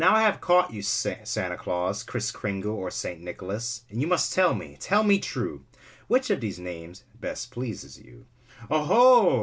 I 0.03 0.23
have 0.23 0.41
caught 0.41 0.73
you 0.73 0.81
Santa 0.81 1.55
Claus, 1.57 2.03
Kriss 2.03 2.31
Kringle 2.31 2.73
or 2.73 2.89
St. 2.89 3.21
Nicholas, 3.21 3.83
And 3.91 4.01
you 4.01 4.07
must 4.07 4.33
tell 4.33 4.55
me, 4.55 4.75
tell 4.79 5.03
me 5.03 5.19
true. 5.19 5.63
Which 6.07 6.31
of 6.31 6.41
these 6.41 6.57
names 6.57 7.03
best 7.19 7.51
pleases 7.51 7.99
you'?''" 7.99 8.25
0 8.67 8.79
ho 8.85 9.39